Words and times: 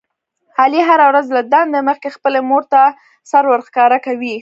علي 0.61 0.81
هره 0.89 1.05
ورځ 1.11 1.27
له 1.35 1.41
دندې 1.53 1.79
مخکې 1.89 2.09
خپلې 2.15 2.39
مورته 2.49 2.79
سر 3.29 3.43
ورښکاره 3.49 3.97
کوي. 4.05 4.35